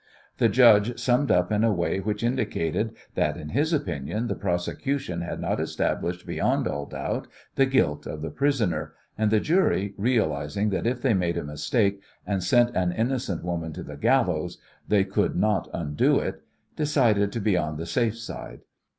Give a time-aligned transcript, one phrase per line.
[0.39, 5.21] The judge summed up in a way which indicated that in his opinion the prosecution
[5.21, 10.71] had not established beyond all doubt the guilt of the prisoner, and the jury, realizing
[10.71, 15.03] that if they made a mistake and sent an innocent woman to the gallows they
[15.03, 16.41] could not undo it,
[16.75, 18.61] decided to be on the safe side.